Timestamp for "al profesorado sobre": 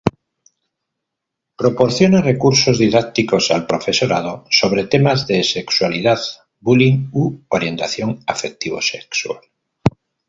3.51-4.87